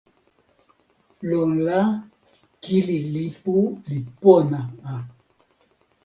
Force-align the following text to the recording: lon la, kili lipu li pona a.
lon 1.31 1.51
la, 1.65 1.81
kili 2.67 2.95
lipu 3.15 3.55
li 3.89 3.99
pona 4.23 4.61
a. 4.93 4.95